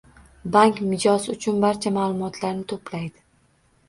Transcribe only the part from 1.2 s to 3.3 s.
uchun barcha ma'lumotlarni to'playdi